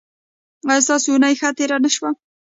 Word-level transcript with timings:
ایا 0.67 0.83
ستاسو 0.85 1.07
اونۍ 1.11 1.33
ښه 1.39 1.49
تیره 1.57 1.77
نه 1.83 1.89
شوه؟ 1.95 2.09